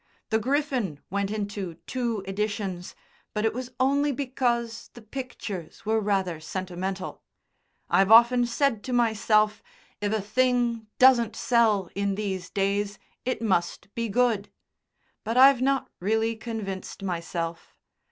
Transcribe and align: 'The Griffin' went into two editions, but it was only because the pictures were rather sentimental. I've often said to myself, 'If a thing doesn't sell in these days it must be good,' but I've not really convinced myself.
'The 0.31 0.39
Griffin' 0.39 0.99
went 1.11 1.29
into 1.29 1.75
two 1.85 2.23
editions, 2.27 2.95
but 3.35 3.45
it 3.45 3.53
was 3.53 3.69
only 3.79 4.11
because 4.11 4.89
the 4.95 5.01
pictures 5.03 5.85
were 5.85 5.99
rather 5.99 6.39
sentimental. 6.39 7.21
I've 7.87 8.11
often 8.11 8.47
said 8.47 8.81
to 8.85 8.93
myself, 8.93 9.61
'If 10.01 10.11
a 10.11 10.19
thing 10.19 10.87
doesn't 10.97 11.35
sell 11.35 11.87
in 11.93 12.15
these 12.15 12.49
days 12.49 12.97
it 13.25 13.43
must 13.43 13.93
be 13.93 14.09
good,' 14.09 14.49
but 15.23 15.37
I've 15.37 15.61
not 15.61 15.91
really 15.99 16.35
convinced 16.35 17.03
myself. 17.03 17.75